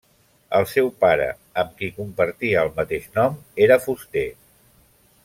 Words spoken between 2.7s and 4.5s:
mateix nom, era fuster.